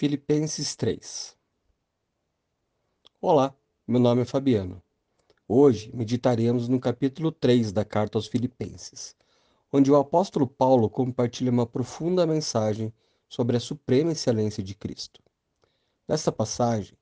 Filipenses 0.00 0.74
3 0.76 1.36
Olá, 3.20 3.54
meu 3.86 4.00
nome 4.00 4.22
é 4.22 4.24
Fabiano. 4.24 4.82
Hoje 5.46 5.94
meditaremos 5.94 6.68
no 6.68 6.80
capítulo 6.80 7.30
3 7.30 7.70
da 7.70 7.84
carta 7.84 8.16
aos 8.16 8.26
Filipenses, 8.26 9.14
onde 9.70 9.92
o 9.92 9.96
apóstolo 9.96 10.46
Paulo 10.46 10.88
compartilha 10.88 11.50
uma 11.50 11.66
profunda 11.66 12.26
mensagem 12.26 12.90
sobre 13.28 13.58
a 13.58 13.60
suprema 13.60 14.12
excelência 14.12 14.62
de 14.62 14.74
Cristo. 14.74 15.20
Nesta 16.08 16.32
passagem, 16.32 16.96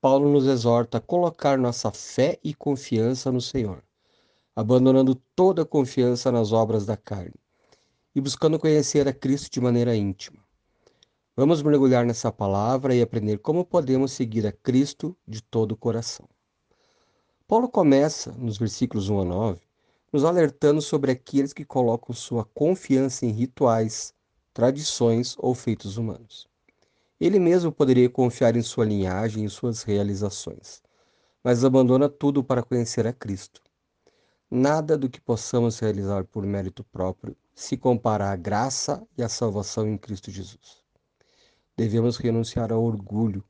Paulo 0.00 0.32
nos 0.32 0.46
exorta 0.46 0.96
a 0.96 1.02
colocar 1.02 1.58
nossa 1.58 1.92
fé 1.92 2.38
e 2.42 2.54
confiança 2.54 3.30
no 3.30 3.42
Senhor, 3.42 3.84
abandonando 4.56 5.14
toda 5.36 5.64
a 5.64 5.66
confiança 5.66 6.32
nas 6.32 6.50
obras 6.50 6.86
da 6.86 6.96
carne 6.96 7.36
e 8.14 8.22
buscando 8.22 8.58
conhecer 8.58 9.06
a 9.06 9.12
Cristo 9.12 9.52
de 9.52 9.60
maneira 9.60 9.94
íntima. 9.94 10.47
Vamos 11.38 11.62
mergulhar 11.62 12.04
nessa 12.04 12.32
palavra 12.32 12.92
e 12.92 13.00
aprender 13.00 13.38
como 13.38 13.64
podemos 13.64 14.10
seguir 14.10 14.44
a 14.44 14.50
Cristo 14.50 15.16
de 15.24 15.40
todo 15.40 15.70
o 15.70 15.76
coração. 15.76 16.28
Paulo 17.46 17.68
começa, 17.68 18.32
nos 18.32 18.58
versículos 18.58 19.08
1 19.08 19.20
a 19.20 19.24
9, 19.24 19.60
nos 20.12 20.24
alertando 20.24 20.82
sobre 20.82 21.12
aqueles 21.12 21.52
que 21.52 21.64
colocam 21.64 22.12
sua 22.12 22.44
confiança 22.44 23.24
em 23.24 23.30
rituais, 23.30 24.12
tradições 24.52 25.36
ou 25.38 25.54
feitos 25.54 25.96
humanos. 25.96 26.48
Ele 27.20 27.38
mesmo 27.38 27.70
poderia 27.70 28.10
confiar 28.10 28.56
em 28.56 28.62
sua 28.62 28.84
linhagem 28.84 29.44
e 29.44 29.48
suas 29.48 29.84
realizações, 29.84 30.82
mas 31.44 31.64
abandona 31.64 32.08
tudo 32.08 32.42
para 32.42 32.64
conhecer 32.64 33.06
a 33.06 33.12
Cristo. 33.12 33.62
Nada 34.50 34.98
do 34.98 35.08
que 35.08 35.20
possamos 35.20 35.78
realizar 35.78 36.24
por 36.24 36.44
mérito 36.44 36.82
próprio 36.82 37.36
se 37.54 37.76
compara 37.76 38.32
à 38.32 38.34
graça 38.34 39.06
e 39.16 39.22
à 39.22 39.28
salvação 39.28 39.86
em 39.86 39.96
Cristo 39.96 40.32
Jesus 40.32 40.87
devemos 41.78 42.16
renunciar 42.16 42.72
ao 42.72 42.82
orgulho 42.82 43.44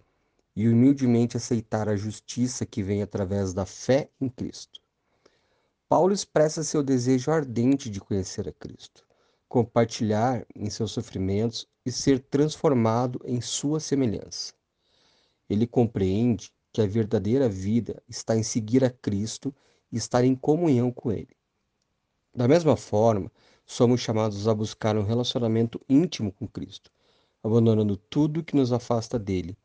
e 0.54 0.68
humildemente 0.68 1.38
aceitar 1.38 1.88
a 1.88 1.96
justiça 1.96 2.66
que 2.66 2.82
vem 2.82 3.00
através 3.00 3.54
da 3.54 3.64
fé 3.64 4.10
em 4.20 4.28
Cristo. 4.28 4.82
Paulo 5.88 6.12
expressa 6.12 6.62
seu 6.62 6.82
desejo 6.82 7.30
ardente 7.30 7.88
de 7.88 7.98
conhecer 8.02 8.46
a 8.46 8.52
Cristo, 8.52 9.06
compartilhar 9.48 10.44
em 10.54 10.68
seus 10.68 10.90
sofrimentos 10.90 11.66
e 11.86 11.90
ser 11.90 12.20
transformado 12.20 13.18
em 13.24 13.40
sua 13.40 13.80
semelhança. 13.80 14.52
Ele 15.48 15.66
compreende 15.66 16.52
que 16.70 16.82
a 16.82 16.86
verdadeira 16.86 17.48
vida 17.48 18.02
está 18.06 18.36
em 18.36 18.42
seguir 18.42 18.84
a 18.84 18.90
Cristo 18.90 19.54
e 19.90 19.96
estar 19.96 20.22
em 20.22 20.34
comunhão 20.34 20.92
com 20.92 21.10
Ele. 21.10 21.34
Da 22.34 22.46
mesma 22.46 22.76
forma, 22.76 23.32
somos 23.64 24.02
chamados 24.02 24.46
a 24.46 24.54
buscar 24.54 24.98
um 24.98 25.02
relacionamento 25.02 25.80
íntimo 25.88 26.30
com 26.30 26.46
Cristo, 26.46 26.90
abandonando 27.42 27.96
tudo 27.96 28.42
que 28.42 28.56
nos 28.56 28.72
afasta 28.72 29.18
dele, 29.18 29.56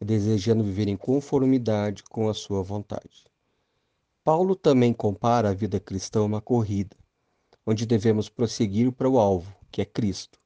desejando 0.00 0.64
viver 0.64 0.88
em 0.88 0.96
conformidade 0.96 2.02
com 2.04 2.28
a 2.28 2.34
sua 2.34 2.62
vontade. 2.62 3.24
Paulo 4.22 4.56
também 4.56 4.92
compara 4.92 5.50
a 5.50 5.54
vida 5.54 5.78
cristã 5.78 6.20
a 6.20 6.24
uma 6.24 6.40
corrida, 6.40 6.96
onde 7.64 7.86
devemos 7.86 8.28
prosseguir 8.28 8.92
para 8.92 9.08
o 9.08 9.18
alvo, 9.18 9.54
que 9.70 9.80
é 9.80 9.84
Cristo. 9.84 10.38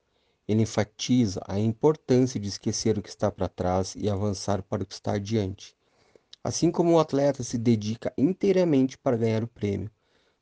Ele 0.46 0.62
enfatiza 0.62 1.40
a 1.46 1.58
importância 1.58 2.38
de 2.38 2.48
esquecer 2.48 2.98
o 2.98 3.02
que 3.02 3.08
está 3.08 3.30
para 3.30 3.48
trás 3.48 3.94
e 3.96 4.08
avançar 4.08 4.62
para 4.62 4.82
o 4.82 4.86
que 4.86 4.94
está 4.94 5.12
adiante. 5.12 5.74
Assim 6.42 6.70
como 6.70 6.92
o 6.92 6.98
atleta 6.98 7.42
se 7.42 7.58
dedica 7.58 8.12
inteiramente 8.16 8.98
para 8.98 9.16
ganhar 9.16 9.44
o 9.44 9.48
prêmio, 9.48 9.90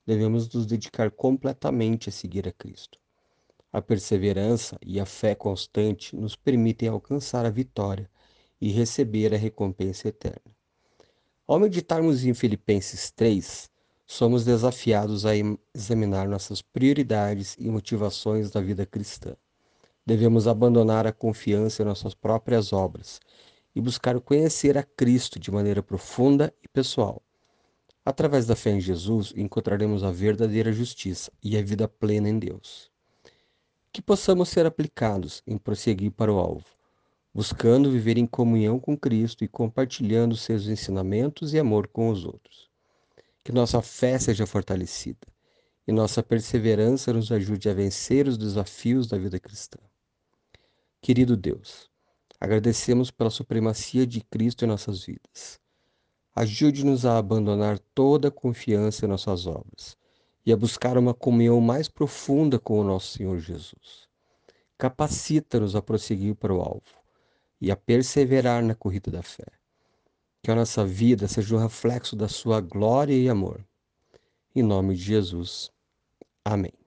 devemos 0.06 0.48
nos 0.52 0.64
dedicar 0.64 1.10
completamente 1.10 2.08
a 2.08 2.12
seguir 2.12 2.48
a 2.48 2.52
Cristo. 2.52 2.98
A 3.70 3.82
perseverança 3.82 4.78
e 4.82 4.98
a 4.98 5.04
fé 5.04 5.34
constante 5.34 6.16
nos 6.16 6.34
permitem 6.34 6.88
alcançar 6.88 7.44
a 7.44 7.50
vitória 7.50 8.10
e 8.58 8.70
receber 8.72 9.34
a 9.34 9.36
recompensa 9.36 10.08
eterna. 10.08 10.56
Ao 11.46 11.58
meditarmos 11.58 12.24
em 12.24 12.32
Filipenses 12.32 13.10
3, 13.10 13.70
somos 14.06 14.42
desafiados 14.42 15.26
a 15.26 15.32
examinar 15.74 16.26
nossas 16.26 16.62
prioridades 16.62 17.56
e 17.58 17.68
motivações 17.68 18.50
da 18.50 18.58
vida 18.58 18.86
cristã. 18.86 19.36
Devemos 20.04 20.48
abandonar 20.48 21.06
a 21.06 21.12
confiança 21.12 21.82
em 21.82 21.84
nossas 21.84 22.14
próprias 22.14 22.72
obras 22.72 23.20
e 23.76 23.82
buscar 23.82 24.18
conhecer 24.18 24.78
a 24.78 24.82
Cristo 24.82 25.38
de 25.38 25.50
maneira 25.50 25.82
profunda 25.82 26.54
e 26.64 26.68
pessoal. 26.68 27.22
Através 28.02 28.46
da 28.46 28.56
fé 28.56 28.70
em 28.70 28.80
Jesus, 28.80 29.34
encontraremos 29.36 30.02
a 30.02 30.10
verdadeira 30.10 30.72
justiça 30.72 31.30
e 31.42 31.54
a 31.58 31.62
vida 31.62 31.86
plena 31.86 32.30
em 32.30 32.38
Deus 32.38 32.90
possamos 34.08 34.48
ser 34.48 34.64
aplicados 34.64 35.42
em 35.46 35.58
prosseguir 35.58 36.10
para 36.10 36.32
o 36.32 36.38
alvo, 36.38 36.64
buscando 37.34 37.90
viver 37.90 38.16
em 38.16 38.26
comunhão 38.26 38.80
com 38.80 38.96
Cristo 38.96 39.44
e 39.44 39.48
compartilhando 39.48 40.34
seus 40.34 40.66
ensinamentos 40.66 41.52
e 41.52 41.58
amor 41.58 41.88
com 41.88 42.08
os 42.08 42.24
outros. 42.24 42.70
Que 43.44 43.52
nossa 43.52 43.82
fé 43.82 44.18
seja 44.18 44.46
fortalecida 44.46 45.26
e 45.86 45.92
nossa 45.92 46.22
perseverança 46.22 47.12
nos 47.12 47.30
ajude 47.30 47.68
a 47.68 47.74
vencer 47.74 48.26
os 48.26 48.38
desafios 48.38 49.06
da 49.06 49.18
vida 49.18 49.38
cristã. 49.38 49.78
Querido 51.02 51.36
Deus, 51.36 51.90
agradecemos 52.40 53.10
pela 53.10 53.28
supremacia 53.28 54.06
de 54.06 54.22
Cristo 54.22 54.64
em 54.64 54.68
nossas 54.68 55.04
vidas. 55.04 55.60
Ajude-nos 56.34 57.04
a 57.04 57.18
abandonar 57.18 57.78
toda 57.94 58.28
a 58.28 58.30
confiança 58.30 59.04
em 59.04 59.08
nossas 59.08 59.46
obras 59.46 59.98
e 60.48 60.52
a 60.52 60.56
buscar 60.56 60.96
uma 60.96 61.12
comunhão 61.12 61.60
mais 61.60 61.88
profunda 61.88 62.58
com 62.58 62.80
o 62.80 62.82
nosso 62.82 63.18
Senhor 63.18 63.38
Jesus. 63.38 64.08
Capacita-nos 64.78 65.76
a 65.76 65.82
prosseguir 65.82 66.36
para 66.36 66.54
o 66.54 66.62
alvo 66.62 66.80
e 67.60 67.70
a 67.70 67.76
perseverar 67.76 68.64
na 68.64 68.74
corrida 68.74 69.10
da 69.10 69.22
fé. 69.22 69.44
Que 70.42 70.50
a 70.50 70.54
nossa 70.54 70.86
vida 70.86 71.28
seja 71.28 71.54
um 71.54 71.58
reflexo 71.58 72.16
da 72.16 72.28
sua 72.28 72.62
glória 72.62 73.12
e 73.12 73.28
amor. 73.28 73.62
Em 74.56 74.62
nome 74.62 74.94
de 74.94 75.02
Jesus. 75.02 75.70
Amém. 76.42 76.77